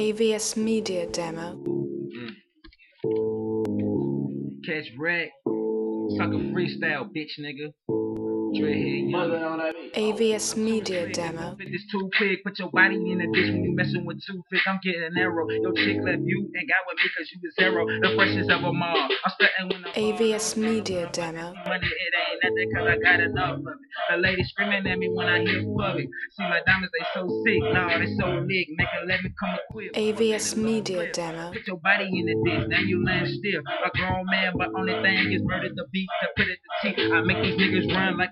AVS 0.00 0.56
Media 0.56 1.06
Demo. 1.08 1.62
Catch 4.64 4.88
wreck. 4.98 5.28
Sucker 6.16 6.42
freestyle, 6.54 7.04
bitch 7.14 7.36
nigga. 7.38 7.68
Dreadhead 8.54 9.10
young. 9.10 9.72
AVS 9.94 10.56
Media 10.56 11.08
Demo. 11.12 11.56
Fit 11.56 11.68
this 11.72 11.82
too 11.90 12.10
quick, 12.16 12.44
put 12.44 12.58
your 12.58 12.70
body 12.70 12.96
in 12.96 13.20
a 13.20 13.26
dish 13.32 13.50
when 13.50 13.64
you 13.64 13.74
messing 13.74 14.04
with 14.04 14.22
two 14.24 14.42
fish. 14.50 14.62
I'm 14.66 14.78
getting 14.82 15.02
an 15.02 15.16
arrow. 15.18 15.48
Your 15.50 15.72
chick 15.72 15.98
left 16.02 16.22
you 16.22 16.50
and 16.54 16.68
got 16.68 16.82
with 16.86 16.96
me 16.98 17.10
cause 17.16 17.28
you 17.32 17.40
was 17.42 17.54
zero. 17.58 17.86
The 17.86 18.14
freshest 18.14 18.50
of 18.50 18.62
them 18.62 18.82
all. 18.82 18.96
I'm 18.96 19.32
sweating 19.36 19.66
when 19.70 19.84
I'm 19.84 19.94
AVS 19.94 20.56
Media 20.56 21.10
Demo. 21.12 21.54
Money, 21.66 21.86
it 21.86 22.12
ain't 22.14 22.38
nothing 22.42 22.70
cause 22.74 22.86
I 22.86 22.96
got 23.02 23.20
enough 23.20 23.58
of 23.58 23.66
it. 23.66 23.78
The 24.10 24.16
lady 24.16 24.44
screaming 24.44 24.86
at 24.86 24.98
me 24.98 25.08
when 25.10 25.26
I 25.26 25.40
hear 25.40 25.62
public. 25.76 26.06
See 26.38 26.46
my 26.46 26.60
diamonds, 26.66 26.90
they 26.94 27.06
so 27.14 27.26
sick. 27.46 27.62
Nah, 27.74 27.98
they 27.98 28.10
so 28.18 28.26
lit. 28.46 28.66
Make 28.78 28.88
her 28.94 29.06
let 29.06 29.22
me 29.22 29.30
come 29.38 29.54
equipped. 29.58 29.96
AVS 29.96 30.56
Media 30.56 31.10
Demo. 31.12 31.52
Put 31.52 31.66
your 31.66 31.78
body 31.78 32.06
in 32.06 32.26
the 32.26 32.36
dish, 32.46 32.64
now 32.68 32.80
you 32.80 33.02
laying 33.04 33.26
still. 33.26 33.62
A 33.84 33.90
grown 33.98 34.26
man, 34.30 34.54
but 34.56 34.70
only 34.76 34.94
thing 35.02 35.32
is 35.32 35.42
murder 35.42 35.70
the 35.74 35.86
beat 35.92 36.08
to 36.22 36.28
put 36.36 36.46
it 36.46 36.58
to 36.62 36.94
teeth. 36.94 37.12
I 37.12 37.20
make 37.22 37.42
these 37.42 37.58
niggas 37.58 37.94
run 37.94 38.18
like 38.18 38.30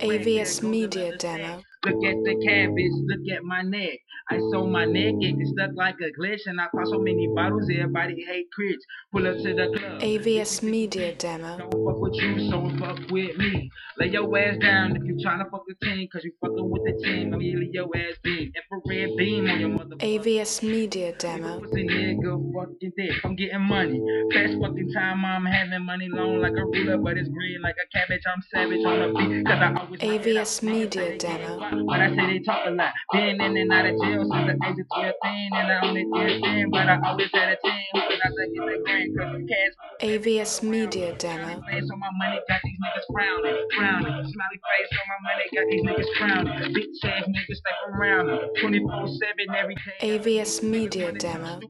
AVS 0.00 0.62
Media 0.62 1.12
Demo. 1.16 1.62
Look 1.84 2.04
at 2.04 2.16
the 2.24 2.34
cabbage, 2.44 2.92
look 3.06 3.36
at 3.36 3.44
my 3.44 3.62
neck. 3.62 3.98
I 4.28 4.38
sew 4.50 4.66
my 4.66 4.84
neck, 4.86 5.14
it 5.20 5.38
get 5.38 5.46
stuck 5.46 5.70
like 5.76 5.94
a 6.00 6.10
glitch, 6.18 6.40
and 6.46 6.60
I 6.60 6.66
pop 6.74 6.86
so 6.86 6.98
many 6.98 7.28
bottles, 7.34 7.68
everybody 7.70 8.24
hate 8.26 8.46
crits. 8.58 8.82
Pull 9.12 9.26
up 9.26 9.36
to 9.36 9.54
the 9.54 9.78
club. 9.78 10.00
AVS 10.00 10.62
Media 10.64 11.14
Demo. 11.14 11.58
Don't 11.58 11.72
fuck 11.72 12.00
with 12.00 12.14
you, 12.14 12.50
so 12.50 12.68
fuck 12.80 12.98
with 13.10 13.36
me. 13.36 13.70
Lay 13.98 14.08
your 14.08 14.36
ass 14.36 14.58
down 14.58 14.96
if 14.96 15.04
you 15.04 15.14
tryna 15.24 15.48
fuck 15.50 15.62
the 15.68 15.74
team, 15.86 16.08
cause 16.12 16.24
you 16.24 16.32
fucking 16.40 16.70
with 16.70 16.82
the 16.84 17.04
team. 17.04 17.32
I'm 17.32 17.38
leave 17.38 17.72
your 17.72 17.88
ass 17.94 18.16
beam. 18.24 18.50
Infrared 18.56 19.16
beam 19.16 19.48
on 19.48 19.60
your 19.60 19.68
mother. 19.68 19.96
AVS 19.96 20.62
Media 20.62 21.12
Demo. 21.16 21.60
Nigga 21.60 22.52
fucking 22.52 22.92
dead. 22.98 23.20
I'm 23.22 23.36
getting 23.36 23.60
money. 23.60 24.00
Fast 24.32 24.54
fucking 24.60 24.90
time, 24.92 25.24
I'm 25.24 25.44
having 25.44 25.84
money 25.84 26.08
long 26.08 26.40
like 26.40 26.52
a 26.52 26.64
ruler, 26.64 26.98
but 26.98 27.16
it's 27.16 27.28
green 27.28 27.62
like 27.62 27.76
a 27.76 27.96
cabbage. 27.96 28.22
I'm 28.26 28.42
savage 28.52 28.84
on 28.84 28.98
the 28.98 29.18
beat, 29.18 29.46
cause 29.46 29.60
I 29.60 29.74
always 29.78 30.00
AVS 30.00 30.62
Media 30.62 31.16
Demo. 31.16 31.75
But 31.84 32.00
I 32.00 32.08
say 32.16 32.26
they 32.26 32.40
talk 32.40 32.64
a 32.66 32.70
lot. 32.70 32.92
Been 33.12 33.40
in 33.40 33.56
and 33.56 33.72
out 33.72 33.86
of 33.86 34.00
jail 34.00 34.24
since 34.24 34.46
the 34.48 34.56
age 34.64 34.78
of 34.80 34.86
12, 34.94 35.14
and 35.52 35.54
I 35.54 35.80
only 35.82 36.04
did 36.04 36.42
10, 36.42 36.70
but 36.70 36.88
I 36.88 37.00
always 37.04 37.30
had 37.34 37.52
a 37.52 37.56
team. 37.60 37.84
Hoping 37.92 38.18
I 38.22 38.28
could 38.32 38.50
get 38.54 38.64
the 38.64 38.76
grand, 38.84 39.08
cause 39.18 39.32
the 39.34 39.42
cash 39.44 39.74
AVS 40.00 40.62
Media 40.62 41.14
Demo. 41.16 41.62
face 41.68 41.90
on 41.90 41.98
my 41.98 42.10
money, 42.16 42.40
got 42.48 42.60
these 42.64 42.78
niggas 42.80 43.06
frowning, 43.12 43.68
frowning. 43.76 44.24
Smiley 44.24 44.58
face 44.64 44.90
on 44.96 45.06
my 45.10 45.18
money, 45.26 45.44
got 45.52 45.66
these 45.68 45.84
niggas 45.84 46.10
frowning. 46.18 46.74
Bitch 46.74 47.04
ass 47.04 47.24
niggas 47.28 47.56
stay 47.56 47.76
around 47.92 48.26
24 48.60 49.08
7 49.08 49.56
every 49.56 49.74
day. 49.74 50.18
AVS 50.18 50.62
Media 50.62 51.12
Demo. 51.12 51.60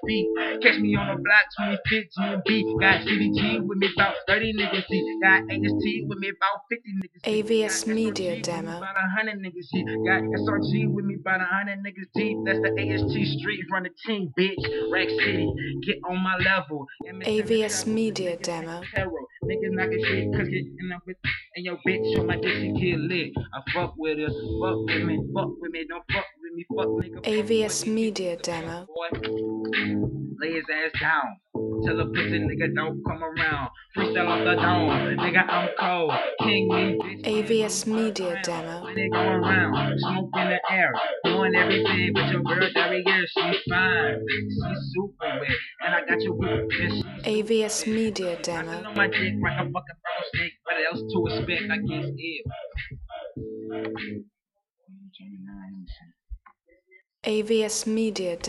Stupid, 0.00 0.26
but 0.34 0.44
they 0.44 0.50
get 0.50 0.50
their 0.50 0.50
ass 0.50 0.56
beat. 0.60 0.62
Catch 0.62 0.80
me 0.80 0.96
on 0.96 1.16
the 1.16 1.22
block, 1.22 1.44
2015 1.58 2.42
B. 2.46 2.76
Got 2.80 3.00
CDG 3.02 3.66
with 3.66 3.78
me, 3.78 3.88
about 3.96 4.14
30 4.28 4.52
niggas 4.54 4.86
deep. 4.88 5.22
Got 5.22 5.42
AST 5.50 5.84
with 6.08 6.18
me, 6.18 6.28
about 6.30 6.64
50 6.70 6.90
niggas 6.96 7.22
deep. 7.22 7.46
AVS 7.46 7.86
Media 7.86 8.32
SRG 8.32 8.36
with 8.36 8.36
me, 8.36 8.42
Demo. 8.42 8.76
About 8.78 8.96
hundred 9.16 9.38
niggas 9.38 9.68
deep. 9.72 9.86
Got 10.06 10.22
SRG 10.22 10.92
with 10.92 11.04
me, 11.04 11.16
about 11.20 11.40
hundred 11.40 11.78
niggas 11.80 12.10
deep. 12.14 12.36
That's 12.44 12.60
the 12.60 12.70
AST 12.70 13.40
street, 13.40 13.60
run 13.72 13.84
the 13.84 13.90
team, 14.06 14.32
bitch. 14.38 14.92
Rack 14.92 15.08
City, 15.08 15.48
get 15.86 15.96
on 16.08 16.18
my 16.22 16.36
level. 16.36 16.86
AVS 17.06 17.86
Media 17.86 18.36
Demo. 18.36 18.82
Niggas 19.44 19.72
knocking 19.72 20.04
shit, 20.04 20.32
cause 20.32 20.48
getting 20.48 20.92
up 20.94 21.02
with 21.06 21.16
and 21.56 21.64
your 21.64 21.78
bitch 21.86 22.18
on 22.18 22.26
my 22.26 22.36
dick, 22.36 22.52
she 22.52 22.72
get 22.72 22.98
lit. 23.00 23.32
I 23.52 23.60
fuck 23.74 23.94
with 23.96 24.18
her, 24.18 24.28
fuck 24.28 24.78
with 24.86 25.04
me, 25.04 25.18
fuck 25.34 25.50
with 25.60 25.72
me, 25.72 25.86
don't 25.88 26.04
fuck 26.12 26.26
with 26.68 26.76
me, 26.76 26.76
fuck 26.76 26.88
nigga. 26.88 27.14
fuck 27.14 27.24
AVS. 27.24 27.86
Media 27.86 28.36
Demo. 28.36 28.86
Lay 30.40 30.52
his 30.52 30.64
ass 30.72 31.00
down. 31.00 31.36
Tell 31.84 32.00
a 32.00 32.06
pussy 32.06 32.38
nigga 32.38 32.74
don't 32.74 33.02
come 33.06 33.22
around. 33.22 33.70
Freestyle 33.96 34.28
off 34.28 34.44
the 34.44 34.54
dome, 34.60 35.16
nigga 35.18 35.48
I'm 35.48 35.68
cold. 35.78 36.12
King 36.40 36.68
me. 36.68 37.22
AVS 37.24 37.86
Media 37.86 38.40
Demo. 38.42 38.84
When 38.84 38.94
they 38.94 39.08
go 39.08 39.18
around, 39.18 39.98
smoke 39.98 40.30
in 40.36 40.48
the 40.48 40.60
air, 40.70 40.92
doing 41.24 41.54
everything 41.54 42.12
but 42.14 42.30
your 42.30 42.42
girl 42.42 42.68
Derriere, 42.74 43.26
she 43.26 43.60
fine, 43.68 44.26
she 44.28 44.74
super 44.92 45.40
wet, 45.40 45.50
and 45.86 45.94
I 45.94 46.00
got 46.06 46.20
your 46.22 46.34
whip, 46.34 46.70
AVS 47.24 47.86
Media 47.86 48.38
I 48.38 48.42
Demo. 48.42 48.84
on 48.88 48.96
my 48.96 49.06
dick 49.08 49.34
like 49.42 49.58
a 49.58 49.70
fucking 49.70 49.98
rattlesnake. 50.04 50.52
What 50.64 50.76
else 50.90 51.00
to 51.00 51.26
expect? 51.26 51.70
I 51.70 51.76
guess 51.78 52.06
ill. 52.06 52.52
AVS 57.22 57.86
Media 57.86 58.34
Demo. 58.34 58.48